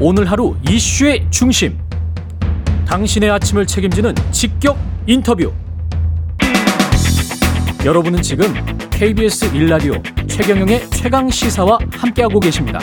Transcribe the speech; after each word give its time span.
오늘 0.00 0.30
하루 0.30 0.54
이슈의 0.70 1.26
중심. 1.28 1.76
당신의 2.86 3.30
아침을 3.30 3.66
책임지는 3.66 4.14
직격 4.30 4.78
인터뷰. 5.08 5.52
여러분은 7.84 8.22
지금 8.22 8.54
KBS 8.90 9.50
1라디오 9.50 10.28
최경영의 10.28 10.88
최강 10.90 11.28
시사와 11.28 11.78
함께하고 11.90 12.38
계십니다. 12.38 12.78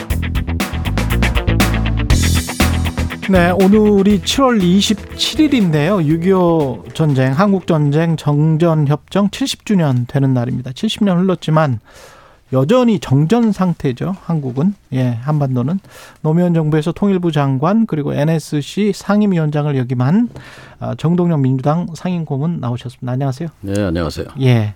네, 3.30 3.50
오늘이 3.50 4.20
7월 4.20 4.60
27일인데요. 4.60 6.04
6.25 6.06 6.94
전쟁, 6.94 7.32
한국 7.32 7.66
전쟁 7.66 8.16
정전 8.16 8.86
협정 8.88 9.30
70주년 9.30 10.06
되는 10.06 10.34
날입니다. 10.34 10.72
70년 10.72 11.18
흘렀지만 11.22 11.80
여전히 12.52 13.00
정전 13.00 13.50
상태죠. 13.50 14.14
한국은 14.22 14.74
예 14.92 15.08
한반도는 15.08 15.80
노무현 16.22 16.54
정부에서 16.54 16.92
통일부 16.92 17.32
장관 17.32 17.86
그리고 17.86 18.14
NSC 18.14 18.92
상임위원장을 18.94 19.76
역임한 19.76 20.28
아, 20.78 20.94
정동영 20.94 21.42
민주당 21.42 21.88
상임고문 21.94 22.60
나오셨습니다. 22.60 23.12
안녕하세요. 23.12 23.48
네 23.62 23.82
안녕하세요. 23.82 24.26
예 24.42 24.74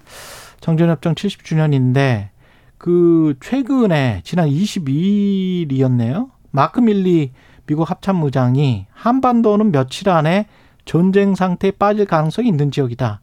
정전협정 0.61 1.15
70주년인데 1.15 2.29
그 2.77 3.35
최근에 3.41 4.23
지난 4.25 4.49
22일이었네요. 4.49 6.31
마크 6.51 6.81
밀리 6.81 7.31
미국 7.67 7.89
합참의장이 7.89 8.87
한반도는 8.93 9.71
며칠 9.71 10.09
안에 10.11 10.47
전쟁 10.85 11.37
상태에 11.37 11.71
빠질 11.71 12.05
가능성이 12.07 12.49
있는 12.49 12.73
지역이다. 12.73 13.21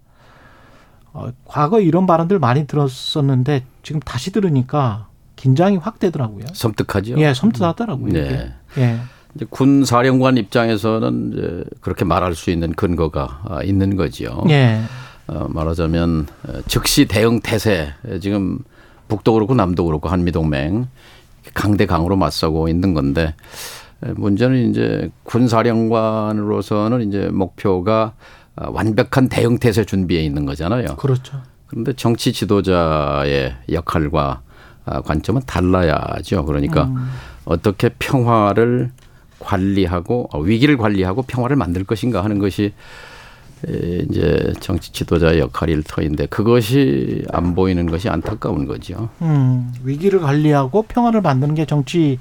어, 1.14 1.30
과거 1.46 1.80
이런 1.80 2.06
발언들 2.06 2.40
많이 2.40 2.68
들었었는데 2.68 3.64
지금 3.84 4.00
다시 4.02 4.32
들으니까 4.32 5.08
긴장이 5.36 5.78
확 5.78 6.00
되더라고요. 6.00 6.46
섬뜩하죠. 6.54 7.16
예, 7.20 7.34
섬뜩하더라고요. 7.34 8.12
네. 8.12 8.54
예. 8.78 8.98
이제 9.36 9.46
군 9.50 9.86
사령관 9.86 10.38
입장에서는 10.38 11.34
이제 11.34 11.64
그렇게 11.82 12.06
말할 12.06 12.36
수 12.36 12.50
있는 12.50 12.74
근거가 12.74 13.42
아, 13.46 13.64
있는 13.64 13.96
거지요. 13.96 14.44
예. 14.50 14.82
어, 15.28 15.48
말하자면 15.50 16.28
어, 16.48 16.54
즉시 16.68 17.06
대응 17.06 17.40
태세 17.42 17.94
지금 18.22 18.60
북도 19.08 19.34
그렇고 19.34 19.54
남도 19.56 19.86
그렇고 19.86 20.10
한미 20.10 20.32
동맹 20.32 20.88
강대 21.54 21.86
강으로 21.86 22.16
맞서고 22.16 22.68
있는 22.68 22.94
건데 22.94 23.36
문제는 24.02 24.70
이제 24.70 25.10
군 25.24 25.48
사령관으로서는 25.48 27.08
이제 27.08 27.30
목표가 27.32 28.14
아, 28.14 28.14
완벽한 28.58 29.30
대응 29.30 29.58
태세 29.60 29.86
준비에 29.86 30.22
있는 30.22 30.46
거잖아요. 30.46 30.96
그렇죠. 30.98 31.42
그런데 31.68 31.94
정치 31.94 32.34
지도자의 32.34 33.56
역할과 33.72 34.42
아, 34.86 35.02
관점은 35.02 35.42
달라야죠. 35.46 36.46
그러니까 36.46 36.86
음. 36.86 37.10
어떻게 37.46 37.90
평화를 37.90 38.92
관리하고 39.40 40.30
어, 40.32 40.40
위기를 40.40 40.78
관리하고 40.78 41.24
평화를 41.24 41.56
만들 41.56 41.84
것인가 41.84 42.24
하는 42.24 42.40
것이 42.40 42.74
이제 43.66 44.54
정치 44.60 44.92
지도자의 44.94 45.40
역할일 45.40 45.84
터인데 45.84 46.28
그것이 46.28 47.26
안 47.32 47.56
보이는 47.56 47.88
것이 47.88 48.08
안타까운 48.08 48.66
거죠. 48.68 49.10
음, 49.22 49.74
위기를 49.84 50.20
관리하고 50.20 50.84
평화를 50.84 51.22
만드는 51.22 51.56
게 51.56 51.66
정치 51.66 52.20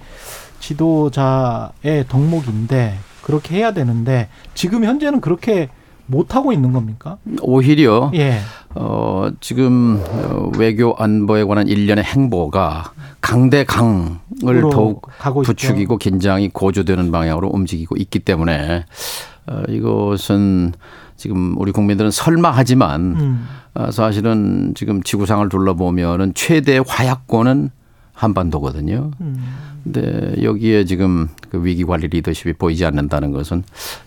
지도자의 0.61 2.06
덕목인데 2.09 2.98
그렇게 3.23 3.56
해야 3.56 3.73
되는데 3.73 4.28
지금 4.55 4.84
현재는 4.84 5.21
그렇게 5.21 5.69
못 6.07 6.35
하고 6.35 6.53
있는 6.53 6.73
겁니까? 6.73 7.19
오히려 7.43 8.11
예. 8.15 8.39
어, 8.75 9.29
지금 9.41 10.03
어, 10.07 10.51
외교 10.59 10.95
안보에 10.97 11.45
관한 11.45 11.67
일련의 11.67 12.05
행보가 12.05 12.93
강대강을 13.21 14.61
더욱 14.71 15.09
부추기고 15.45 15.95
있죠. 15.95 15.99
긴장이 15.99 16.49
고조되는 16.49 17.11
방향으로 17.11 17.49
움직이고 17.49 17.97
있기 17.97 18.21
때문에 18.21 18.84
어, 19.47 19.62
이것은 19.69 20.73
지금 21.17 21.55
우리 21.59 21.73
국민들은 21.73 22.11
설마 22.11 22.51
하지만 22.51 23.01
음. 23.01 23.49
어, 23.75 23.91
사실은 23.91 24.73
지금 24.75 25.03
지구상을 25.03 25.49
둘러보면은 25.49 26.33
최대 26.34 26.81
화약권은 26.87 27.71
한반도거든요. 28.16 29.10
음. 29.21 29.37
근데 29.84 30.43
여기에 30.43 30.84
지금 30.87 31.28
그 31.50 31.65
위기 31.65 31.84
관리 31.84 32.09
리더십이 32.09 32.54
보이지 32.54 32.84
않는다는 32.84 33.31
것은 33.31 33.62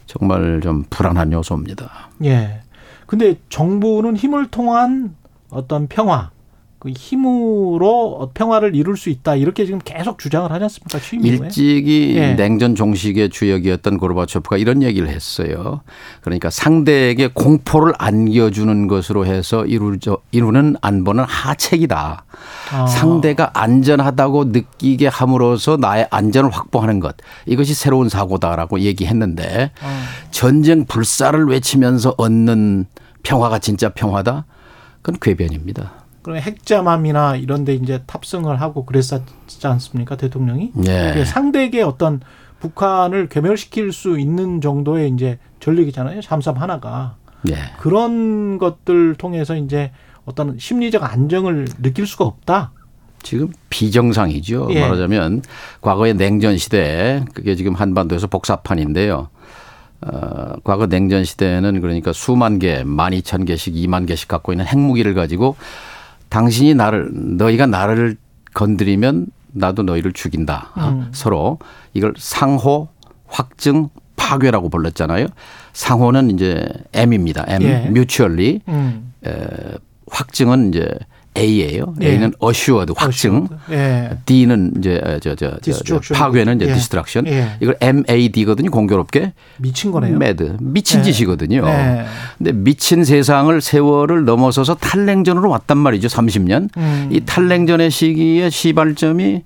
정말 0.08 0.60
좀 0.62 0.84
불안한 0.90 1.32
요소입니다. 1.32 2.10
예. 2.26 2.62
근데 3.06 3.36
정부는 3.50 4.18
힘을 4.18 4.48
통한 4.48 5.16
어떤 5.50 5.88
평화 5.88 6.32
그 6.80 6.90
힘으로 6.90 8.32
평화를 8.34 8.74
이룰 8.74 8.96
수 8.96 9.10
있다 9.10 9.36
이렇게 9.36 9.66
지금 9.66 9.80
계속 9.84 10.18
주장을 10.18 10.50
하지 10.50 10.64
않습니까? 10.64 10.98
취임 11.00 11.26
이후에. 11.26 11.38
일찍이 11.46 12.14
예. 12.16 12.34
냉전 12.36 12.74
종식의 12.74 13.32
주역이었던 13.32 13.98
고르바초프가 13.98 14.56
이런 14.56 14.82
얘기를 14.82 15.10
했어요. 15.10 15.82
그러니까 16.22 16.50
상대에게 16.50 17.28
공포를 17.34 17.94
안겨주는 17.98 18.88
것으로 18.88 19.26
해서 19.26 19.66
이루죠, 19.66 20.20
이루는 20.32 20.78
안보는 20.80 21.26
하책이다. 21.26 22.24
아. 22.72 22.88
상대가 22.88 23.52
안전하다고 23.54 24.46
느끼게 24.46 25.08
함으로써 25.08 25.76
나의 25.76 26.08
안전을 26.12 26.50
확보하는 26.50 27.02
것 27.02 27.18
이것이 27.46 27.74
새로운 27.74 28.08
사고다라고 28.08 28.80
얘기했는데 28.80 29.72
아. 29.82 30.06
전쟁 30.32 30.86
불사를 30.86 31.46
외치면서 31.46 32.16
얻는 32.18 32.86
평화가 33.24 33.60
진짜 33.60 33.90
평화다? 33.90 34.46
그건 35.02 35.20
궤변입니다. 35.20 36.00
그럼 36.30 36.42
핵잠함이나 36.42 37.38
이런 37.38 37.66
데 37.66 37.74
이제 37.74 38.04
탑승을 38.06 38.62
하고 38.62 38.86
그랬었지 38.86 39.66
않습니까? 39.66 40.16
대통령이? 40.16 40.74
네. 40.76 41.26
상대에게 41.26 41.82
어떤 41.82 42.22
북한을 42.60 43.30
괴멸시킬 43.30 43.92
수 43.92 44.20
있는 44.20 44.62
정도의 44.62 45.10
이제 45.10 45.40
전력이잖아요. 45.60 46.22
잠수함 46.22 46.60
하나가. 46.60 47.16
네. 47.42 47.56
그런 47.80 48.60
것들 48.60 49.16
통해서 49.16 49.56
이제 49.56 49.92
어떤 50.26 50.60
심리적 50.60 51.04
안정을 51.04 51.68
느낄 51.82 52.06
수가 52.06 52.26
없다. 52.26 52.74
지금 53.24 53.52
비정상이죠. 53.72 54.68
예. 54.70 54.82
말하자면 54.82 55.42
과거의 55.82 56.14
냉전 56.14 56.58
시대 56.58 57.26
그게 57.34 57.56
지금 57.56 57.74
한반도에서 57.74 58.28
복사판인데요. 58.28 59.30
어, 60.02 60.54
과거 60.64 60.86
냉전 60.86 61.24
시대에는 61.24 61.82
그러니까 61.82 62.14
수만 62.14 62.60
개, 62.60 62.84
만 62.84 63.14
이천 63.14 63.46
개씩, 63.46 63.76
이만 63.76 64.06
개씩 64.06 64.28
갖고 64.28 64.54
있는 64.54 64.68
핵무기를 64.68 65.16
가지고 65.16 65.56
당신이 66.30 66.76
나를 66.76 67.10
너희가 67.12 67.66
나를 67.66 68.18
건드리면 68.54 69.28
나도 69.52 69.84
너희를 69.84 70.14
죽인다. 70.14 70.72
음. 70.78 71.10
서로 71.12 71.60
이걸 71.94 72.14
상호 72.18 72.90
확증 73.28 73.90
파괴라고 74.16 74.70
불렀잖아요. 74.70 75.28
상호는 75.74 76.32
이제 76.32 76.68
M입니다. 76.94 77.46
M 77.48 77.64
예. 77.64 77.90
mutually 77.90 78.62
음. 78.68 79.14
에, 79.26 79.32
확증은 80.12 80.70
이제 80.70 80.88
A예요. 81.38 81.94
예. 82.02 82.08
A는 82.14 82.34
assured 82.44 82.94
확증. 82.98 83.48
예. 83.72 84.18
D는 84.26 84.74
이제 84.78 85.02
저저 85.22 85.58
저, 85.62 86.00
저, 86.02 86.14
파괴는 86.14 86.58
이제 86.58 86.70
예. 86.70 86.74
destruction. 86.74 87.28
예. 87.28 87.52
이걸 87.60 87.78
MAD거든요. 87.80 88.72
공교롭게 88.72 89.34
미친 89.58 89.92
거네요. 89.92 90.18
mad 90.18 90.58
미친 90.60 91.00
예. 91.00 91.04
짓이거든요. 91.04 91.64
예. 91.66 92.06
근데 92.38 92.52
미친 92.52 93.04
세상을 93.04 93.62
세월을 93.62 94.26
넘어서서 94.26 94.76
탈냉전으로 94.76 95.50
왔단 95.50 95.78
말이죠. 95.78 96.08
30년. 96.08 96.70
음. 96.78 97.10
이 97.12 97.22
탈냉전의 97.26 97.92
시기의 97.92 98.52
시발점이 98.52 99.44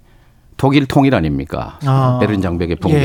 독일 0.58 0.86
통일 0.86 1.16
아닙니까? 1.16 1.80
아. 1.86 2.18
베를린 2.22 2.42
장벽의 2.42 2.78
폭격. 2.78 3.00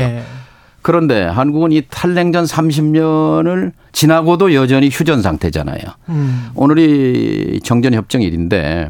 예. 0.89 0.91
그런데 0.91 1.23
한국은 1.23 1.71
이 1.71 1.83
탈냉전 1.87 2.45
30년을 2.45 3.73
지나고도 3.91 4.55
여전히 4.55 4.89
휴전 4.91 5.21
상태잖아요. 5.21 5.79
음. 6.09 6.49
오늘이 6.55 7.59
정전협정 7.63 8.23
일인데 8.23 8.89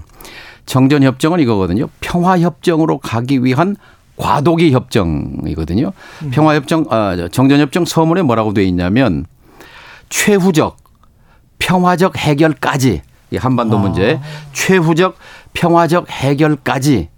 정전협정은 0.66 1.42
이거거든요. 1.42 1.90
평화협정으로 2.00 3.00
가기 3.00 3.44
위한 3.44 3.76
과도기 4.16 4.72
협정이거든요. 4.72 5.92
음. 6.23 6.29
평화협정, 6.32 6.85
아, 6.90 7.28
정전협정 7.32 7.84
서문에 7.84 8.22
뭐라고 8.22 8.53
돼 8.53 8.64
있냐면 8.64 9.26
최후적 10.08 10.78
평화적 11.59 12.18
해결까지 12.18 13.02
이 13.32 13.38
한반도 13.38 13.78
아. 13.78 13.82
문제 13.82 14.22
최후적 14.53 15.18
평화적 15.53 16.09
해결까지 16.09 17.09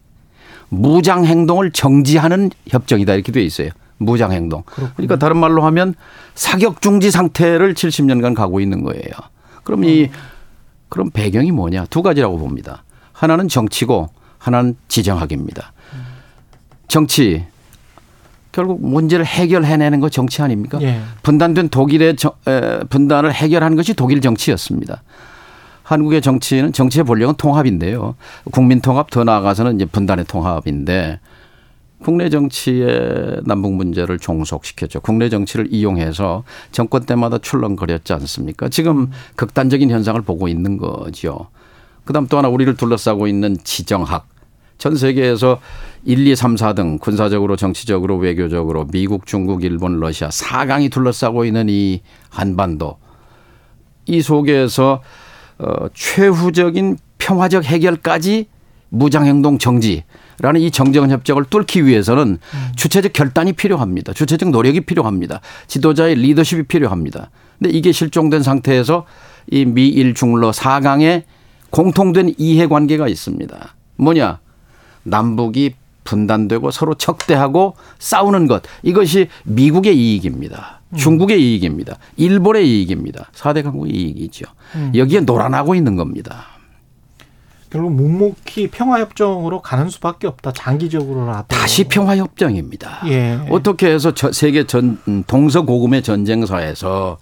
무장 0.70 1.26
행동을 1.26 1.72
정지하는 1.72 2.50
협정이다 2.68 3.14
이렇게 3.14 3.32
돼 3.32 3.44
있어요. 3.44 3.70
무장 4.04 4.32
행동. 4.32 4.64
그러니까 4.96 5.18
다른 5.18 5.38
말로 5.38 5.64
하면 5.64 5.96
사격 6.36 6.82
중지 6.82 7.12
상태를 7.12 7.74
70년간 7.74 8.36
가고 8.36 8.60
있는 8.60 8.84
거예요. 8.84 9.04
그럼 9.64 9.84
이 9.86 10.10
그럼 10.90 11.10
배경이 11.12 11.52
뭐냐? 11.52 11.86
두 11.86 12.02
가지라고 12.02 12.38
봅니다. 12.38 12.84
하나는 13.14 13.48
정치고 13.48 14.10
하나는 14.38 14.76
지정학입니다. 14.88 15.74
정치 16.88 17.46
결국 18.52 18.86
문제를 18.86 19.26
해결해내는 19.26 20.02
거 20.02 20.10
정치 20.10 20.42
아닙니까? 20.42 20.80
예. 20.82 21.00
분단된 21.24 21.70
독일의 21.70 22.18
정, 22.18 22.34
에, 22.48 22.82
분단을 22.90 23.34
해결하는 23.34 23.78
것이 23.78 23.94
독일 23.94 24.20
정치였습니다. 24.20 25.04
한국의 25.84 26.22
정치는 26.22 26.74
정치의 26.74 27.06
본령은 27.06 27.36
통합인데요. 27.36 28.16
국민 28.52 28.82
통합 28.82 29.10
더 29.10 29.24
나아가서는 29.24 29.76
이제 29.76 29.86
분단의 29.86 30.26
통합인데 30.26 31.20
국내 32.04 32.30
정치의 32.30 33.42
남북 33.46 33.74
문제를 33.74 34.18
종속시켰죠. 34.18 35.02
국내 35.02 35.30
정치를 35.30 35.68
이용해서 35.72 36.44
정권 36.72 37.04
때마다 37.04 37.38
출렁거렸지 37.38 38.14
않습니까? 38.14 38.70
지금 38.70 39.12
극단적인 39.36 39.90
현상을 39.90 40.20
보고 40.22 40.48
있는 40.48 40.78
거죠. 40.78 41.48
그다음 42.04 42.28
또 42.28 42.38
하나 42.38 42.50
우리를 42.50 42.76
둘러싸고 42.76 43.28
있는 43.28 43.56
지정학. 43.64 44.28
전 44.80 44.96
세계에서 44.96 45.60
1, 46.06 46.26
2, 46.28 46.36
3, 46.36 46.56
4등 46.56 47.00
군사적으로 47.00 47.56
정치적으로 47.56 48.18
외교적으로 48.18 48.88
미국, 48.88 49.28
중국, 49.28 49.64
일본, 49.64 50.00
러시아 50.00 50.30
4강이 50.30 50.92
둘러싸고 50.92 51.46
있는 51.46 51.68
이 51.70 52.02
한반도. 52.30 52.98
이 54.08 54.24
속에서 54.24 55.04
어 55.60 55.88
최후적인 55.94 56.98
평화적 57.20 57.66
해결까지 57.66 58.48
무장행동 58.90 59.60
정지 59.60 60.04
라는 60.42 60.62
이 60.62 60.72
정전 60.72 61.12
협정을 61.12 61.46
뚫기 61.46 61.86
위해서는 61.86 62.40
주체적 62.76 63.14
결단이 63.14 63.54
필요합니다. 63.54 64.14
주체적 64.14 64.50
노력이 64.50 64.82
필요합니다. 64.82 65.42
지도자의 65.68 66.16
리더십이 66.16 66.64
필요합니다. 66.64 67.30
근데 67.60 67.78
이게 67.78 67.92
실종된 67.92 68.42
상태에서 68.42 69.06
이 69.50 69.66
미일 69.66 70.14
중러 70.14 70.52
4강에 70.52 71.24
공통된 71.70 72.34
이해 72.38 72.68
관계가 72.68 73.08
있습니다. 73.08 73.76
뭐냐? 73.98 74.40
남북이 75.04 75.76
분단되고 76.04 76.72
서로 76.72 76.96
척대하고 76.96 77.76
싸우는 78.00 78.48
것. 78.48 78.64
이것이 78.82 79.28
미국의 79.46 79.96
이익입니다. 79.96 80.82
중국의 80.98 81.42
이익입니다. 81.42 81.98
일본의 82.18 82.68
이익입니다. 82.68 83.30
4대 83.34 83.64
강국의 83.64 83.94
이익이죠. 83.94 84.46
여기에 84.96 85.22
놀아나고 85.22 85.76
있는 85.76 85.96
겁니다. 85.96 86.48
결국 87.72 87.94
묵묵히 87.94 88.68
평화협정으로 88.68 89.62
가는 89.62 89.90
수밖에 89.90 90.28
없다. 90.28 90.52
장기적으로라도. 90.52 91.48
다시 91.48 91.86
평화협정입니다. 91.86 93.04
예. 93.08 93.40
어떻게 93.50 93.88
해서 93.90 94.12
세계 94.34 94.66
전 94.66 95.00
동서 95.26 95.62
고금의 95.64 96.04
전쟁사에서 96.04 97.18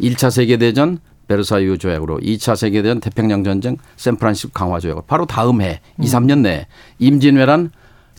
1차 0.00 0.30
세계 0.30 0.58
대전 0.58 0.98
베르사유 1.26 1.78
조약으로 1.78 2.18
2차 2.18 2.54
세계 2.54 2.82
대전 2.82 3.00
태평양 3.00 3.44
전쟁 3.44 3.78
샌프란시스코 3.96 4.52
강화 4.52 4.78
조약으로 4.78 5.04
바로 5.06 5.24
다음 5.24 5.62
해 5.62 5.80
2, 5.98 6.04
3년 6.04 6.40
내에 6.40 6.66
임진왜란 6.98 7.70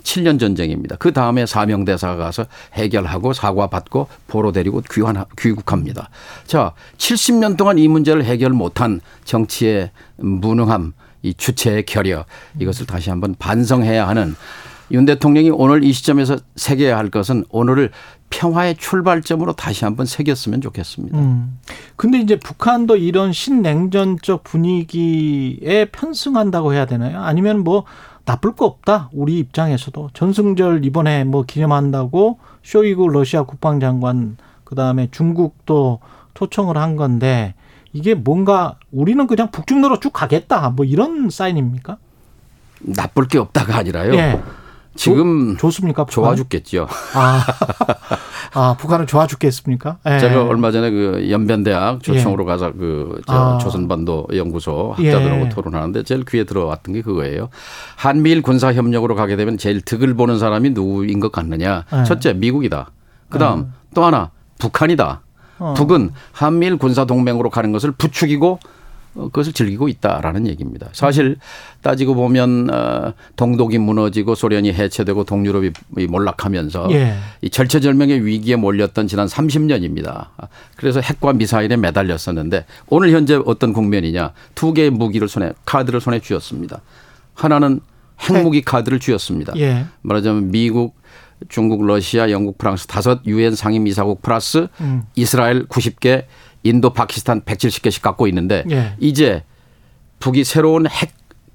7년 0.01 0.39
전쟁입니다. 0.39 0.95
그 0.97 1.13
다음에 1.13 1.45
사명대사가 1.45 2.15
가서 2.15 2.45
해결하고 2.73 3.33
사과받고 3.33 4.07
포로 4.27 4.51
데리고 4.51 4.81
귀환, 4.91 5.23
귀국합니다. 5.37 6.09
자, 6.45 6.73
70년 6.97 7.57
동안 7.57 7.77
이 7.77 7.87
문제를 7.87 8.23
해결 8.23 8.51
못한 8.51 9.01
정치의 9.23 9.91
무능함, 10.17 10.93
이 11.25 11.33
주체의 11.33 11.85
결여 11.85 12.25
이것을 12.59 12.85
다시 12.85 13.09
한번 13.09 13.35
반성해야 13.37 14.07
하는 14.07 14.35
윤 14.91 15.05
대통령이 15.05 15.49
오늘 15.49 15.83
이 15.83 15.91
시점에서 15.91 16.37
새겨야 16.55 16.95
할 16.97 17.09
것은 17.09 17.43
오늘을 17.49 17.89
평화의 18.29 18.75
출발점으로 18.75 19.53
다시 19.53 19.83
한번 19.83 20.05
새겼으면 20.05 20.61
좋겠습니다. 20.61 21.17
음. 21.17 21.57
근데 21.95 22.19
이제 22.19 22.37
북한도 22.37 22.97
이런 22.97 23.33
신냉전적 23.33 24.43
분위기에 24.43 25.85
편승한다고 25.85 26.73
해야 26.73 26.85
되나요? 26.85 27.23
아니면 27.23 27.63
뭐 27.63 27.85
나쁠 28.25 28.55
거 28.55 28.65
없다. 28.65 29.09
우리 29.13 29.39
입장에서도 29.39 30.09
전승절 30.13 30.85
이번에 30.85 31.23
뭐 31.23 31.43
기념한다고 31.43 32.39
쇼이구 32.63 33.09
러시아 33.09 33.43
국방장관 33.43 34.37
그다음에 34.63 35.07
중국도 35.11 35.99
초청을 36.33 36.77
한 36.77 36.95
건데 36.95 37.55
이게 37.95 38.13
뭔가 38.13 38.75
우리는 38.91 39.25
그냥 39.25 39.49
북중로로 39.51 40.01
쭉 40.01 40.11
가겠다. 40.11 40.69
뭐 40.75 40.85
이런 40.85 41.29
사인입니까? 41.29 41.95
나쁠 42.81 43.29
게 43.29 43.39
없다가 43.39 43.77
아니라요. 43.77 44.13
예. 44.15 44.41
지금 44.95 45.55
좋, 45.55 45.71
습니까 45.71 46.05
좋아 46.05 46.35
죽겠죠. 46.35 46.87
아, 47.15 47.45
아 48.53 48.75
북한은 48.77 49.07
좋아 49.07 49.27
죽겠습니까? 49.27 49.99
예. 50.09 50.19
제가 50.19 50.43
얼마 50.43 50.71
전에 50.71 50.91
그 50.91 51.29
연변대학 51.29 52.03
초청으로 52.03 52.43
예. 52.43 52.47
가서 52.47 52.73
그 52.73 53.21
아. 53.27 53.59
조선반도 53.61 54.27
연구소 54.35 54.93
학자들하고 54.97 55.45
예. 55.45 55.49
토론하는데 55.49 56.03
제일 56.03 56.25
귀에 56.25 56.43
들어왔던 56.43 56.95
게 56.95 57.01
그거예요. 57.01 57.47
한미일 57.95 58.41
군사 58.41 58.73
협력으로 58.73 59.15
가게 59.15 59.37
되면 59.37 59.57
제일 59.57 59.79
득을 59.79 60.15
보는 60.15 60.37
사람이 60.37 60.71
누구인 60.71 61.21
것 61.21 61.31
같느냐? 61.31 61.85
예. 61.93 62.03
첫째 62.03 62.33
미국이다. 62.33 62.91
그다음 63.29 63.59
음. 63.59 63.73
또 63.93 64.03
하나 64.03 64.31
북한이다. 64.59 65.21
어. 65.59 65.73
북은 65.75 66.11
한미일 66.31 66.77
군사 66.77 67.05
동맹으로 67.05 67.49
가는 67.49 67.71
것을 67.71 67.91
부추기고 67.91 68.59
어, 69.15 69.23
그것을 69.29 69.53
즐기고 69.53 69.87
있다라는 69.87 70.47
얘기입니다. 70.47 70.89
사실 70.91 71.37
따지고 71.81 72.15
보면 72.15 72.69
어, 72.69 73.13
동독이 73.35 73.77
무너지고 73.77 74.35
소련이 74.35 74.73
해체되고 74.73 75.23
동유럽이 75.23 75.71
몰락하면서 76.09 76.89
예. 76.91 77.15
이 77.41 77.49
절체절명의 77.49 78.25
위기에 78.25 78.57
몰렸던 78.57 79.07
지난 79.07 79.27
30년입니다. 79.27 80.27
그래서 80.75 80.99
핵과 80.99 81.33
미사일에 81.33 81.77
매달렸었는데 81.77 82.65
오늘 82.87 83.11
현재 83.11 83.39
어떤 83.45 83.73
국면이냐 83.73 84.33
두 84.53 84.73
개의 84.73 84.89
무기를 84.89 85.27
손에 85.27 85.53
카드를 85.65 86.01
손에 86.01 86.19
쥐었습니다. 86.19 86.81
하나는 87.33 87.79
핵무기 88.19 88.61
카드를 88.61 88.99
쥐었습니다. 88.99 89.53
예. 89.57 89.85
말하자면 90.01 90.51
미국 90.51 90.95
중국, 91.49 91.85
러시아, 91.85 92.29
영국, 92.29 92.57
프랑스 92.57 92.87
다섯 92.87 93.25
유엔 93.25 93.55
상임이사국 93.55 94.21
플러스 94.21 94.67
음. 94.81 95.03
이스라엘 95.15 95.67
90개, 95.67 96.25
인도, 96.63 96.93
파키스탄 96.93 97.41
170개씩 97.41 98.01
갖고 98.01 98.27
있는데 98.27 98.63
예. 98.71 98.95
이제 98.99 99.43
북이 100.19 100.43
새로운 100.43 100.87
핵 100.87 101.13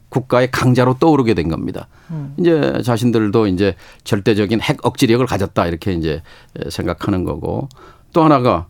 국가의 0.08 0.50
강자로 0.50 0.98
떠오르게 0.98 1.34
된 1.34 1.48
겁니다. 1.48 1.88
음. 2.10 2.34
이제 2.38 2.80
자신들도 2.84 3.46
이제 3.46 3.74
절대적인 4.04 4.60
핵 4.60 4.84
억지력을 4.84 5.24
가졌다 5.24 5.66
이렇게 5.66 5.92
이제 5.92 6.22
생각하는 6.68 7.24
거고 7.24 7.68
또 8.12 8.22
하나가 8.22 8.66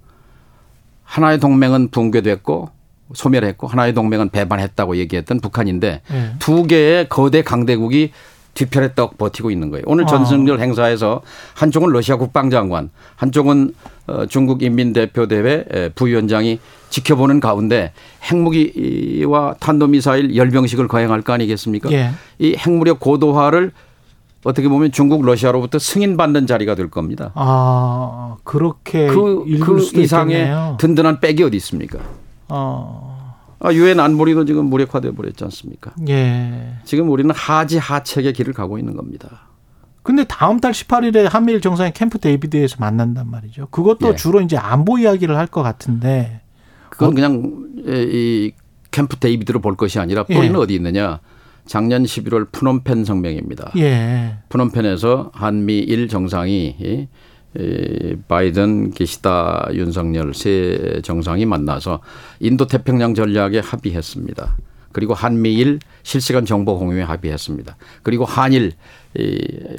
하나의 1.05 1.41
동맹은 1.41 1.91
붕괴됐고 1.91 2.71
소멸했고 3.15 3.67
하나의 3.67 3.95
동맹은 3.95 4.29
배반했다고 4.31 4.97
얘기했던 4.97 5.41
북한인데 5.41 6.03
예. 6.11 6.33
두 6.39 6.67
개의 6.67 7.09
거대 7.09 7.43
강대국이 7.43 8.13
뒤편에 8.55 8.95
떡 8.95 9.17
버티고 9.17 9.51
있는 9.51 9.71
거예요. 9.71 9.85
오늘 9.87 10.07
전승절 10.07 10.59
아. 10.59 10.61
행사에서 10.61 11.23
한쪽은 11.55 11.91
러시아 11.91 12.17
국방장관, 12.17 12.91
한쪽은 13.17 13.75
어, 14.07 14.27
중국 14.27 14.63
인민대표대회 14.63 15.91
부위원장이 15.95 16.59
지켜보는 16.91 17.41
가운데 17.41 17.93
핵무기와 18.25 19.55
탄도미사일 19.61 20.37
열병식을 20.37 20.89
거행할 20.89 21.23
거 21.23 21.33
아니겠습니까? 21.33 21.91
예. 21.93 22.11
이 22.39 22.57
핵무력 22.57 23.01
고도화를 23.01 23.73
어떻게 24.43 24.69
보면 24.69 24.91
중국 24.91 25.25
러시아로부터 25.25 25.79
승인받는 25.79 26.47
자리가 26.47 26.75
될 26.75 26.91
겁니다. 26.91 27.31
아 27.35 28.37
그렇게 28.43 29.07
그, 29.07 29.45
그 29.61 30.01
이상의 30.01 30.37
있겠네요. 30.37 30.77
든든한 30.81 31.21
백이 31.21 31.43
어디 31.45 31.57
있습니까? 31.59 31.99
아. 32.49 33.20
아, 33.61 33.73
유엔 33.73 34.01
안보리도 34.01 34.47
지금 34.47 34.67
무력화돼 34.67 35.13
버렸지 35.13 35.45
않습니까? 35.45 35.93
예. 36.09 36.75
지금 36.85 37.11
우리는 37.11 37.33
하지 37.35 37.79
하책의 37.79 38.33
길을 38.33 38.53
가고 38.55 38.79
있는 38.79 38.97
겁니다. 38.97 39.43
근데 40.03 40.25
다음 40.25 40.61
달 40.61 40.73
18일에 40.73 41.29
한미일 41.29 41.61
정상회 41.61 41.93
캠프 41.95 42.19
데이비드에서 42.19 42.77
만난단 42.81 43.31
말이죠. 43.31 43.69
그것도 43.71 44.09
예. 44.09 44.17
주로 44.17 44.41
이제 44.41 44.57
안보 44.57 44.99
이야기를 44.99 45.37
할 45.37 45.47
것 45.47 45.63
같은데 45.63 46.41
그건 46.89 47.11
어? 47.11 47.13
그냥 47.13 47.69
이 47.87 48.53
캠프 48.91 49.17
데이비드로 49.17 49.61
볼 49.61 49.77
것이 49.77 49.99
아니라 49.99 50.25
뿌리는 50.25 50.53
예. 50.55 50.57
어디 50.59 50.75
있느냐? 50.75 51.21
작년 51.67 52.03
11월 52.05 52.51
프놈펜 52.51 53.05
성명입니다. 53.05 53.73
예. 53.77 54.39
프놈펜에서 54.49 55.31
한미일 55.35 56.09
정상이 56.09 57.09
바이든, 58.29 58.93
기시다, 58.93 59.69
윤석열 59.73 60.35
세 60.35 61.01
정상이 61.03 61.47
만나서 61.47 62.01
인도 62.39 62.67
태평양 62.67 63.15
전략에 63.15 63.59
합의했습니다. 63.59 64.57
그리고 64.93 65.15
한미일 65.15 65.79
실시간 66.03 66.45
정보 66.45 66.79
공유에 66.79 67.03
합의했습니다. 67.03 67.77
그리고 68.03 68.25
한일 68.25 68.73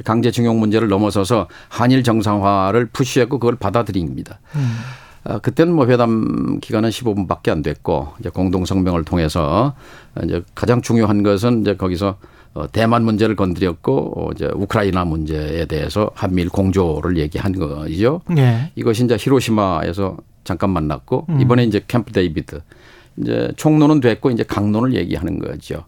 강제징용 0.04 0.58
문제를 0.58 0.88
넘어서서 0.88 1.48
한일 1.68 2.02
정상화를 2.02 2.86
푸시했고 2.86 3.38
그걸 3.38 3.56
받아들입니다. 3.56 4.40
음. 4.54 5.38
그때는 5.42 5.74
뭐 5.74 5.86
회담 5.86 6.58
기간은 6.60 6.90
15분밖에 6.90 7.50
안 7.50 7.62
됐고 7.62 8.14
이제 8.18 8.28
공동 8.28 8.64
성명을 8.64 9.04
통해서 9.04 9.74
이제 10.24 10.42
가장 10.54 10.82
중요한 10.82 11.22
것은 11.22 11.60
이제 11.60 11.76
거기서 11.76 12.16
어, 12.54 12.66
대만 12.70 13.04
문제를 13.04 13.34
건드렸고 13.36 14.12
어, 14.16 14.30
이제 14.32 14.48
우크라이나 14.54 15.04
문제에 15.04 15.64
대해서 15.64 16.10
한미일 16.14 16.48
공조를 16.50 17.16
얘기한 17.16 17.52
거죠. 17.52 18.20
네. 18.28 18.70
이것이 18.74 19.04
이제 19.04 19.16
히로시마에서 19.18 20.18
잠깐 20.44 20.70
만났고 20.70 21.26
음. 21.30 21.40
이번에 21.40 21.64
이제 21.64 21.80
캠프 21.86 22.12
데이비드 22.12 22.60
이제 23.18 23.52
총론은 23.56 24.00
됐고 24.00 24.30
이제 24.30 24.42
각론을 24.42 24.94
얘기하는 24.94 25.38
거죠. 25.38 25.84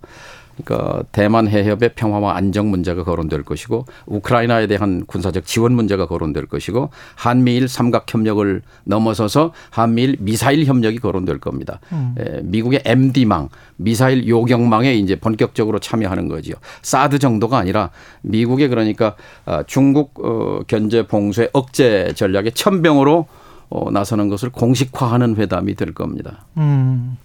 그러니까 0.62 1.02
대만 1.12 1.48
해협의 1.48 1.90
평화와 1.94 2.36
안정 2.36 2.70
문제가 2.70 3.04
거론될 3.04 3.42
것이고 3.42 3.86
우크라이나에 4.06 4.66
대한 4.66 5.04
군사적 5.06 5.46
지원 5.46 5.74
문제가 5.74 6.06
거론될 6.06 6.46
것이고 6.46 6.90
한미일 7.16 7.68
삼각 7.68 8.12
협력을 8.12 8.62
넘어서서 8.84 9.52
한미일 9.70 10.16
미사일 10.20 10.64
협력이 10.64 10.98
거론될 10.98 11.38
겁니다. 11.38 11.80
음. 11.92 12.14
에, 12.18 12.40
미국의 12.42 12.82
MD망 12.84 13.48
미사일 13.76 14.28
요격망에 14.28 14.94
이제 14.94 15.16
본격적으로 15.16 15.78
참여하는 15.78 16.28
거지요. 16.28 16.54
사드 16.82 17.18
정도가 17.18 17.58
아니라 17.58 17.90
미국의 18.22 18.68
그러니까 18.68 19.16
아, 19.44 19.64
중국 19.66 20.24
어, 20.24 20.60
견제 20.66 21.06
봉쇄 21.06 21.48
억제 21.52 22.12
전략의 22.14 22.52
첨병으로 22.52 23.26
어, 23.70 23.90
나서는 23.90 24.28
것을 24.28 24.50
공식화하는 24.50 25.36
회담이 25.36 25.74
될 25.74 25.92
겁니다. 25.92 26.44
음. 26.56 27.16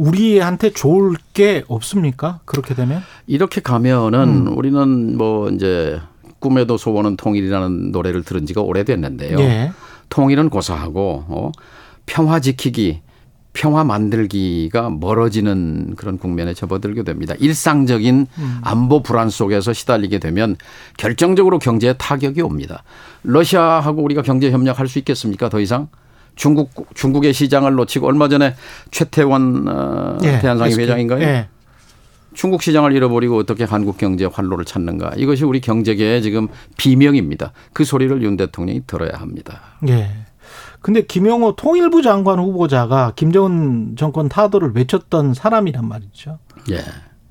우리한테 0.00 0.70
좋을 0.70 1.16
게 1.34 1.62
없습니까? 1.68 2.40
그렇게 2.46 2.74
되면? 2.74 3.02
이렇게 3.26 3.60
가면은 3.60 4.46
음. 4.46 4.58
우리는 4.58 5.18
뭐 5.18 5.50
이제 5.50 6.00
꿈에도 6.38 6.78
소원은 6.78 7.16
통일이라는 7.16 7.92
노래를 7.92 8.22
들은 8.22 8.46
지가 8.46 8.62
오래됐는데요. 8.62 9.38
예. 9.40 9.72
통일은 10.08 10.48
고사하고 10.48 11.24
어, 11.28 11.52
평화 12.06 12.40
지키기, 12.40 13.02
평화 13.52 13.84
만들기가 13.84 14.88
멀어지는 14.88 15.94
그런 15.96 16.16
국면에 16.16 16.54
접어들게 16.54 17.02
됩니다. 17.02 17.34
일상적인 17.38 18.26
음. 18.38 18.58
안보 18.62 19.02
불안 19.02 19.28
속에서 19.28 19.74
시달리게 19.74 20.18
되면 20.18 20.56
결정적으로 20.96 21.58
경제에 21.58 21.92
타격이 21.92 22.40
옵니다. 22.40 22.84
러시아하고 23.22 24.02
우리가 24.02 24.22
경제 24.22 24.50
협력할 24.50 24.88
수 24.88 24.98
있겠습니까? 24.98 25.50
더 25.50 25.60
이상? 25.60 25.88
중국 26.34 26.70
중국의 26.94 27.32
시장을 27.32 27.74
놓치고 27.74 28.06
얼마 28.06 28.28
전에 28.28 28.54
최태원 28.90 29.66
어, 29.68 30.18
예, 30.22 30.38
대한상의 30.40 30.76
회장인가요? 30.78 31.22
예. 31.22 31.48
중국 32.32 32.62
시장을 32.62 32.92
잃어버리고 32.92 33.36
어떻게 33.38 33.64
한국 33.64 33.98
경제 33.98 34.24
활로를 34.24 34.64
찾는가 34.64 35.12
이것이 35.16 35.44
우리 35.44 35.60
경제계의 35.60 36.22
지금 36.22 36.48
비명입니다. 36.76 37.52
그 37.72 37.84
소리를 37.84 38.22
윤 38.22 38.36
대통령이 38.36 38.82
들어야 38.86 39.12
합니다. 39.14 39.60
예. 39.88 40.10
근데 40.80 41.02
김영호 41.02 41.56
통일부 41.56 42.02
장관 42.02 42.38
후보자가 42.38 43.12
김정은 43.16 43.96
정권 43.96 44.28
타도를 44.28 44.72
외쳤던 44.74 45.34
사람이란 45.34 45.86
말이죠. 45.86 46.38
예. 46.70 46.78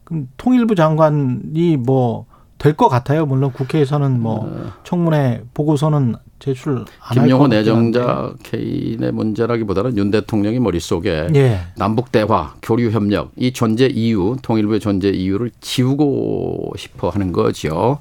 그럼 0.03 0.27
통일부 0.38 0.75
장관이 0.75 1.77
뭐 1.77 2.29
될 2.60 2.75
것 2.75 2.89
같아요. 2.89 3.25
물론 3.25 3.51
국회에서는 3.53 4.20
뭐 4.22 4.46
어. 4.46 4.72
청문회 4.84 5.44
보고서는 5.53 6.15
제출 6.39 6.86
김용호 7.13 7.48
내정자 7.48 8.34
개인의 8.43 9.12
문제라기보다는 9.12 9.98
윤 9.98 10.10
대통령의 10.10 10.60
머릿속에 10.60 11.27
예. 11.36 11.60
남북 11.75 12.12
대화, 12.12 12.55
교류 12.62 12.91
협력 12.91 13.31
이 13.36 13.51
존재 13.51 13.88
이유, 13.88 14.38
통일부의 14.41 14.79
존재 14.79 15.10
이유를 15.10 15.51
지우고 15.60 16.74
싶어 16.77 17.10
하는 17.10 17.31
거죠. 17.31 18.00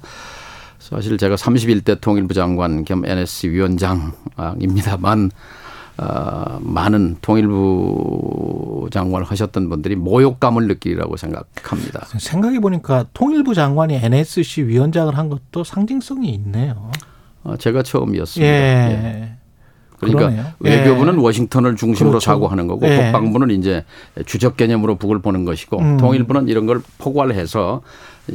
사실 0.79 1.17
제가 1.17 1.35
31대 1.35 1.99
통일부 2.01 2.33
장관 2.33 2.83
겸 2.85 3.05
NSC 3.05 3.49
위원장입니다만 3.49 5.31
어, 5.97 6.59
많은 6.61 7.17
통일부 7.21 8.87
장관을 8.89 9.25
하셨던 9.27 9.69
분들이 9.69 9.97
모욕감을 9.97 10.67
느끼리라고 10.67 11.17
생각합니다. 11.17 12.07
생각해 12.17 12.61
보니까 12.61 13.05
통일부 13.13 13.53
장관이 13.53 13.95
NSC 13.95 14.63
위원장을 14.63 15.15
한 15.17 15.29
것도 15.29 15.65
상징성이 15.65 16.29
있네요. 16.35 16.89
어, 17.43 17.55
제가 17.57 17.83
처음이었습니다. 17.83 18.51
예. 18.51 18.57
예. 18.57 19.39
그러니까 19.99 20.29
그러네요. 20.29 20.45
외교부는 20.59 21.15
예. 21.15 21.21
워싱턴을 21.21 21.75
중심으로 21.75 22.11
그렇죠. 22.11 22.25
사고하는 22.25 22.67
거고 22.67 22.87
예. 22.87 22.95
국방부는 22.95 23.51
이제 23.51 23.83
주적 24.25 24.55
개념으로 24.55 24.95
북을 24.95 25.19
보는 25.19 25.45
것이고 25.45 25.79
음. 25.79 25.97
통일부는 25.97 26.47
이런 26.47 26.65
걸 26.65 26.81
포괄해서 26.97 27.81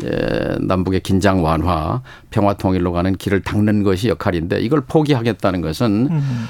예, 0.03 0.57
남북의 0.61 1.01
긴장 1.01 1.45
완화, 1.45 2.03
평화 2.31 2.55
통일로 2.55 2.93
가는 2.93 3.15
길을 3.17 3.43
닦는 3.43 3.83
것이 3.83 4.09
역할인데 4.09 4.61
이걸 4.61 4.83
포기하겠다는 4.83 5.61
것은 5.61 6.09
음. 6.11 6.45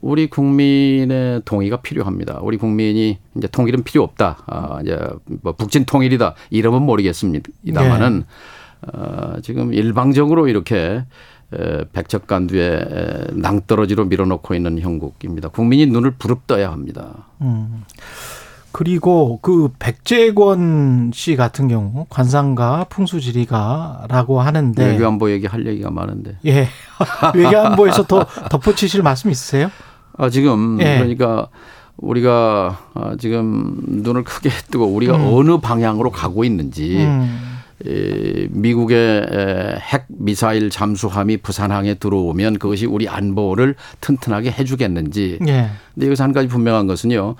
우리 0.00 0.28
국민의 0.28 1.42
동의가 1.44 1.78
필요합니다. 1.78 2.38
우리 2.42 2.58
국민이 2.58 3.18
이제 3.36 3.48
통일은 3.48 3.82
필요 3.82 4.02
없다. 4.04 4.38
아, 4.46 4.78
이제 4.82 4.98
뭐 5.42 5.52
북진 5.52 5.84
통일이다. 5.84 6.34
이름은 6.50 6.82
모르겠습니다만은 6.82 8.18
네. 8.18 8.24
어, 8.92 9.40
지금 9.42 9.72
일방적으로 9.72 10.48
이렇게 10.48 11.02
백척간두에 11.92 13.28
낭떠러지로 13.32 14.06
밀어넣고 14.06 14.54
있는 14.54 14.80
형국입니다. 14.80 15.48
국민이 15.48 15.86
눈을 15.86 16.12
부릅떠야 16.12 16.70
합니다. 16.70 17.26
음. 17.40 17.84
그리고 18.72 19.38
그 19.40 19.70
백재권 19.78 21.10
씨 21.14 21.34
같은 21.34 21.66
경우 21.66 22.04
관상가 22.10 22.84
풍수지리가라고 22.90 24.42
하는데 24.42 24.84
외교안보 24.84 25.30
얘기 25.30 25.46
할 25.46 25.66
얘기가 25.66 25.90
많은데 25.90 26.36
예 26.44 26.68
외교안보에서 27.34 28.02
더 28.02 28.26
덧붙이실 28.50 29.02
말씀 29.02 29.30
있으세요? 29.30 29.70
아 30.18 30.28
지금 30.28 30.78
예. 30.82 30.98
그러니까 30.98 31.48
우리가 31.96 32.78
아, 32.92 33.16
지금 33.18 33.78
눈을 33.86 34.24
크게 34.24 34.50
뜨고 34.70 34.84
우리가 34.86 35.16
음. 35.16 35.30
어느 35.32 35.58
방향으로 35.58 36.10
가고 36.10 36.44
있는지 36.44 36.98
음. 36.98 37.55
미국의 38.50 39.26
핵 39.80 40.06
미사일 40.08 40.70
잠수함이 40.70 41.38
부산항에 41.38 41.94
들어오면 41.94 42.58
그것이 42.58 42.86
우리 42.86 43.08
안보를 43.08 43.74
튼튼하게 44.00 44.50
해주겠는지. 44.52 45.38
예. 45.46 45.70
근데 45.94 46.06
여기서 46.06 46.24
한 46.24 46.32
가지 46.32 46.48
분명한 46.48 46.86
것은요. 46.86 47.36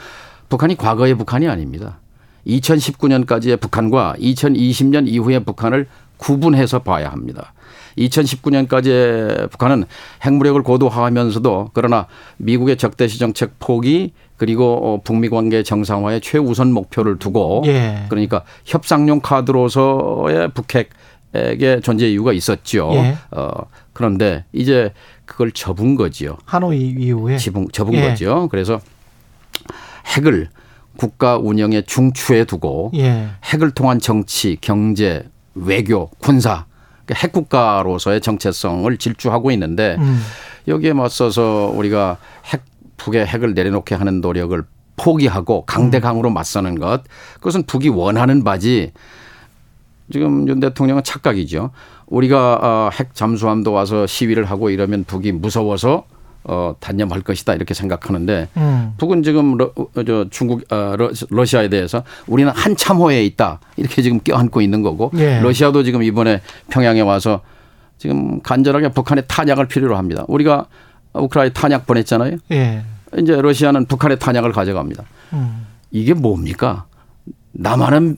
북한이 0.49 0.76
과거의 0.76 1.14
북한이 1.14 1.49
아닙니다. 1.49 2.00
2019년까지의 2.47 3.61
북한과 3.61 4.14
2020년 4.21 5.09
이후의 5.09 5.45
북한을 5.45 5.87
구분해서 6.19 6.81
봐야 6.81 7.11
합니다. 7.11 7.52
2019년까지 7.99 9.50
북한은 9.50 9.85
핵무력을 10.25 10.62
고도화하면서도 10.62 11.71
그러나 11.73 12.07
미국의 12.37 12.76
적대시 12.76 13.19
정책 13.19 13.59
포기 13.59 14.12
그리고 14.37 14.75
어, 14.83 15.00
북미 15.02 15.28
관계 15.28 15.62
정상화의 15.62 16.21
최우선 16.21 16.73
목표를 16.73 17.19
두고 17.19 17.62
예. 17.66 18.05
그러니까 18.09 18.43
협상용 18.64 19.21
카드로서의 19.21 20.50
북핵의 20.52 21.81
존재 21.83 22.09
이유가 22.09 22.33
있었죠. 22.33 22.90
예. 22.95 23.16
어, 23.31 23.50
그런데 23.93 24.45
이제 24.52 24.93
그걸 25.25 25.52
접은 25.52 25.97
거지요. 25.97 26.37
하노이 26.45 26.95
이후에 26.99 27.38
접은, 27.38 27.69
접은 27.73 27.95
예. 27.95 28.09
거죠. 28.09 28.49
그래서 28.50 28.81
핵을 30.14 30.49
국가 30.97 31.37
운영의 31.37 31.85
중추에 31.85 32.45
두고 32.45 32.93
예. 32.95 33.28
핵을 33.45 33.71
통한 33.71 33.99
정치, 33.99 34.57
경제, 34.61 35.28
외교, 35.55 36.09
군사 36.19 36.66
그 37.07 37.14
핵국가로서의 37.14 38.21
정체성을 38.21 38.95
질주하고 38.97 39.50
있는데 39.52 39.97
음. 39.99 40.21
여기에 40.69 40.93
맞서서 40.93 41.73
우리가 41.75 42.19
핵 42.52 42.62
북의 42.97 43.26
핵을 43.26 43.55
내려놓게 43.55 43.95
하는 43.95 44.21
노력을 44.21 44.62
포기하고 44.97 45.65
강대강으로 45.67 46.31
맞서는 46.31 46.79
것 46.79 47.03
그것은 47.35 47.65
북이 47.65 47.91
원하는 47.91 48.45
바지 48.45 48.93
지금 50.11 50.47
윤 50.49 50.61
대통령은 50.61 51.03
착각이죠. 51.03 51.71
우리가 52.07 52.61
어, 52.62 52.91
핵 52.93 53.15
잠수함도 53.15 53.73
와서 53.73 54.07
시위를 54.07 54.45
하고 54.45 54.71
이러면 54.71 55.05
북이 55.05 55.33
무서워서 55.33 56.05
어, 56.45 56.76
단념할 56.79 57.23
것이다 57.23 57.55
이렇게 57.55 57.75
생각하는데 57.75 58.49
음. 58.57 58.93
북은 58.99 59.25
지금 59.25 59.57
러, 59.57 59.73
저 60.07 60.26
중국 60.31 60.62
어, 60.73 60.95
러시아에 61.29 61.69
대해서 61.69 62.05
우리는 62.29 62.53
한참 62.55 62.99
호에 62.99 63.25
있다 63.25 63.59
이렇게 63.76 64.00
지금 64.00 64.21
껴안고 64.21 64.61
있는 64.61 64.83
거고 64.83 65.11
예. 65.17 65.41
러시아도 65.41 65.83
지금 65.83 66.05
이번에 66.05 66.41
평양에 66.71 67.00
와서 67.00 67.41
지금 67.99 68.41
간절하게 68.43 68.91
북한의 68.91 69.25
탄약을 69.26 69.67
필요로 69.67 69.97
합니다. 69.97 70.25
우리가 70.29 70.67
우크라이나 71.21 71.53
탄약 71.53 71.87
보냈잖아요. 71.87 72.39
예. 72.53 72.83
이제 73.19 73.41
러시아는 73.41 73.87
북한의 73.87 74.19
탄약을 74.19 74.53
가져갑니다. 74.53 75.05
음. 75.33 75.67
이게 75.91 76.15
뭡니까? 76.15 76.87
남한은 77.53 78.17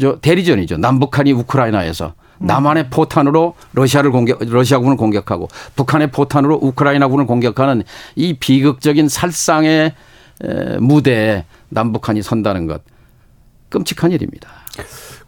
저 0.00 0.18
대리전이죠. 0.20 0.78
남북한이 0.78 1.32
우크라이나에서 1.32 2.14
남한의 2.40 2.88
포탄으로 2.90 3.54
러시아를 3.72 4.12
공격, 4.12 4.38
러시아군을 4.40 4.96
공격하고 4.96 5.48
북한의 5.74 6.12
포탄으로 6.12 6.58
우크라이나군을 6.62 7.26
공격하는 7.26 7.82
이 8.14 8.34
비극적인 8.34 9.08
살상의 9.08 9.94
무대에 10.80 11.44
남북한이 11.68 12.22
선다는 12.22 12.66
것 12.66 12.82
끔찍한 13.70 14.12
일입니다. 14.12 14.48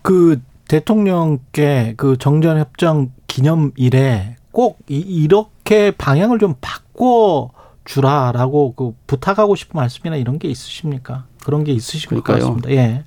그 0.03 0.41
대통령께 0.69 1.95
그 1.97 2.17
정전협정 2.17 3.11
기념일에 3.27 4.37
꼭 4.53 4.79
이렇게 4.87 5.50
방향을 5.97 6.39
좀 6.39 6.55
바꿔 6.61 7.50
주라라고 7.85 8.75
그 8.75 8.93
부탁하고 9.07 9.57
싶은 9.57 9.79
말씀이나 9.79 10.17
이런 10.17 10.39
게 10.39 10.49
있으십니까? 10.49 11.25
그런 11.45 11.65
게 11.65 11.73
있으실 11.73 12.09
것 12.09 12.25
같습니다. 12.25 12.71
예. 12.71 13.05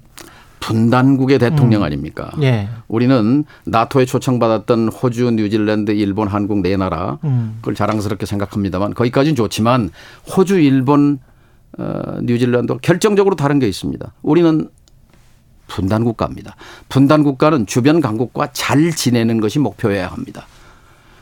분단국의 0.60 1.40
대통령 1.40 1.82
음. 1.82 1.86
아닙니까? 1.86 2.32
예. 2.42 2.70
우리는 2.88 3.44
나토에 3.66 4.06
초청받았던 4.06 4.88
호주, 4.88 5.32
뉴질랜드, 5.32 5.92
일본, 5.92 6.30
한국 6.30 6.62
네 6.62 6.78
나라 6.78 7.20
음. 7.26 7.58
그걸 7.60 7.76
자랑스럽게 7.76 8.26
생각합니다만 8.26 8.94
거기까지는 8.94 9.36
좋지만 9.36 9.90
호주, 10.36 10.60
일본, 10.60 11.20
어, 11.78 12.18
뉴질랜드 12.22 12.78
결정적으로 12.82 13.36
다른 13.36 13.60
게 13.60 13.68
있습니다. 13.68 14.14
우리는 14.22 14.70
분단 15.68 16.04
국가입니다. 16.06 16.56
분단 16.88 17.24
국가는 17.24 17.66
주변 17.66 18.00
강국과 18.00 18.50
잘 18.54 18.92
지내는 18.92 19.42
것이 19.42 19.60
목표여야 19.60 20.08
합니다. 20.08 20.46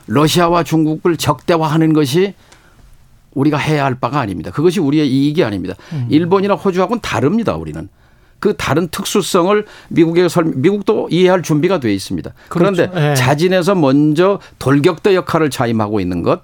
러시아와 0.06 0.64
중국을 0.64 1.16
적대화하는 1.16 1.92
것이 1.92 2.34
우리가 3.34 3.56
해야 3.56 3.84
할 3.84 3.94
바가 3.94 4.20
아닙니다. 4.20 4.50
그것이 4.50 4.80
우리의 4.80 5.08
이익이 5.08 5.42
아닙니다. 5.44 5.74
음. 5.92 6.06
일본이나 6.10 6.54
호주하고는 6.54 7.00
다릅니다. 7.00 7.56
우리는. 7.56 7.88
그 8.38 8.56
다른 8.56 8.88
특수성을 8.88 9.64
미국에 9.88 10.28
설 10.28 10.44
미국도 10.44 11.08
이해할 11.12 11.42
준비가 11.42 11.78
돼 11.78 11.94
있습니다. 11.94 12.32
그런데 12.48 12.88
그렇죠. 12.88 13.08
네. 13.08 13.14
자진해서 13.14 13.76
먼저 13.76 14.40
돌격대 14.58 15.14
역할을 15.14 15.48
자임하고 15.48 16.00
있는 16.00 16.22
것 16.22 16.42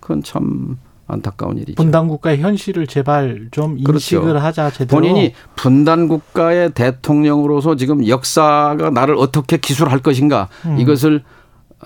그건 0.00 0.24
참 0.24 0.76
안타까운 1.06 1.58
일이죠. 1.58 1.74
분단 1.76 2.08
국가의 2.08 2.40
현실을 2.40 2.88
제발 2.88 3.46
좀 3.52 3.76
그렇죠. 3.84 3.92
인식을 3.92 4.22
그렇죠. 4.22 4.44
하자 4.44 4.70
제대로. 4.70 4.88
본인이 5.00 5.34
분단 5.54 6.08
국가의 6.08 6.72
대통령으로서 6.72 7.76
지금 7.76 8.08
역사가 8.08 8.90
나를 8.90 9.14
어떻게 9.16 9.56
기술할 9.58 10.00
것인가 10.00 10.48
음. 10.64 10.80
이것을 10.80 11.22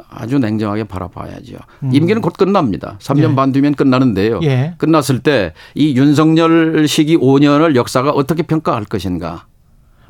아주 0.08 0.38
냉정하게 0.38 0.84
바라봐야죠. 0.84 1.56
음. 1.84 1.90
임기는 1.92 2.22
곧 2.22 2.34
끝납니다. 2.36 2.96
3년 3.00 3.32
예. 3.32 3.34
반 3.34 3.52
뒤면 3.52 3.74
끝나는데요. 3.74 4.40
예. 4.42 4.74
끝났을 4.78 5.20
때 5.20 5.52
이 5.74 5.94
윤석열 5.96 6.86
시기 6.88 7.16
5년을 7.16 7.76
역사가 7.76 8.10
어떻게 8.10 8.42
평가할 8.42 8.84
것인가. 8.84 9.46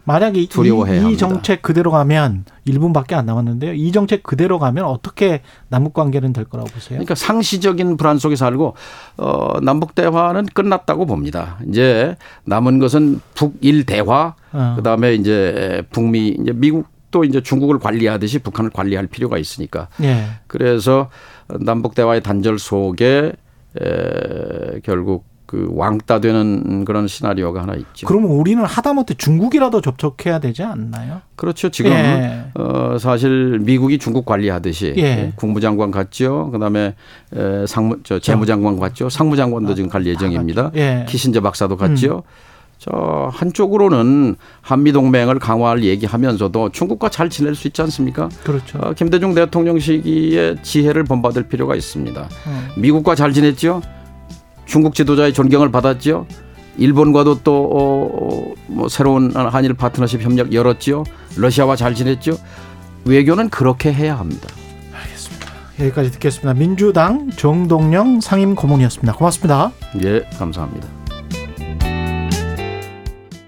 만약에 0.05 0.47
두려워해야 0.47 1.07
이, 1.07 1.13
이 1.13 1.17
정책 1.19 1.61
그대로 1.61 1.91
가면 1.91 2.47
1분밖에 2.67 3.13
안 3.13 3.27
남았는데요. 3.27 3.75
이 3.75 3.93
정책 3.93 4.23
그대로 4.23 4.59
가면 4.59 4.87
어떻게 4.87 5.43
남북 5.69 5.93
관계는 5.93 6.33
될 6.33 6.47
거라고 6.47 6.71
보세요? 6.71 6.97
그러니까 6.97 7.15
상시적인 7.15 7.99
불안 7.99 8.17
속에 8.19 8.35
살고 8.35 8.75
어 9.19 9.61
남북 9.61 9.95
대화는 9.95 10.47
끝났다고 10.47 11.05
봅니다. 11.05 11.59
이제 11.69 12.17
남은 12.45 12.79
것은 12.79 13.21
북일 13.35 13.85
대화 13.85 14.35
어. 14.53 14.73
그다음에 14.77 15.13
이제 15.15 15.83
북미 15.91 16.29
이제 16.29 16.53
미국 16.55 16.87
또 17.11 17.25
이제 17.25 17.43
중국을 17.43 17.79
관리하듯이 17.79 18.39
북한을 18.41 18.71
관리할 18.71 19.07
필요가 19.07 19.39
있으니까. 19.39 19.89
예. 20.03 20.25
그래서 20.47 21.09
남북 21.61 21.95
대화의 21.95 22.23
단절 22.23 22.59
속에 22.59 23.33
에, 23.81 24.81
결국 24.83 25.25
그 25.47 25.67
왕따 25.71 26.21
되는 26.21 26.85
그런 26.85 27.09
시나리오가 27.09 27.63
하나 27.63 27.75
있죠. 27.75 28.07
그러면 28.07 28.33
우리는 28.33 28.63
하다못해 28.63 29.15
중국이라도 29.15 29.81
접촉해야 29.81 30.41
되지 30.41 30.63
않나요? 30.63 31.23
그렇죠. 31.37 31.71
지금 31.71 31.91
예. 31.93 32.45
어, 32.55 32.99
사실 32.99 33.59
미국이 33.61 33.97
중국 33.97 34.27
관리하듯이 34.27 34.93
예. 34.99 35.33
국무장관 35.37 35.91
갔죠. 35.91 36.51
그다음에 36.51 36.95
에, 37.35 37.67
상무 37.67 38.01
저 38.03 38.19
재무장관 38.19 38.79
갔죠. 38.79 39.09
상무장관도 39.09 39.73
아, 39.73 39.75
지금 39.75 39.89
갈 39.89 40.05
예정입니다. 40.05 40.71
예. 40.77 41.07
키신저 41.09 41.41
박사도 41.41 41.79
갔죠. 41.79 42.17
음. 42.17 42.23
저 42.79 43.29
한쪽으로는 43.33 44.37
한미 44.61 44.93
동맹을 44.93 45.41
강화할 45.41 45.83
얘기하면서도 45.83 46.71
중국과 46.71 47.09
잘 47.09 47.29
지낼 47.29 47.55
수 47.57 47.67
있지 47.67 47.83
않습니까? 47.83 48.29
그렇죠. 48.45 48.79
어, 48.79 48.93
김대중 48.93 49.35
대통령 49.35 49.81
시기에 49.81 50.57
지혜를 50.63 51.03
본받을 51.05 51.49
필요가 51.49 51.75
있습니다. 51.75 52.29
음. 52.47 52.69
미국과 52.77 53.17
잘 53.17 53.33
지냈죠. 53.33 53.83
중국 54.65 54.95
지도자의 54.95 55.33
존경을 55.33 55.73
받았죠. 55.73 56.27
일본과도 56.77 57.41
또뭐 57.43 58.55
어, 58.77 58.89
새로운 58.89 59.35
한일 59.35 59.75
파트너십 59.75 60.23
협력 60.23 60.53
열었지요. 60.53 61.03
러시아와 61.37 61.75
잘 61.75 61.97
지냈죠. 61.97 62.39
외교는 63.05 63.49
그렇게 63.49 63.93
해야 63.93 64.17
합니다. 64.17 64.49
알겠습니다. 64.95 65.49
여기까지 65.81 66.13
듣겠습니다. 66.13 66.55
민주당 66.55 67.31
정동영 67.31 68.21
상임 68.21 68.55
고문이었습니다. 68.55 69.15
고맙습니다. 69.15 69.73
예, 70.05 70.21
감사합니다. 70.39 70.98